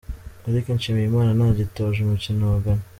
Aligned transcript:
Eric 0.47 0.65
Nshimiyimana 0.75 1.31
ntagitoje 1.37 1.97
umukino 2.01 2.43
wa 2.51 2.59
Ghana. 2.63 2.83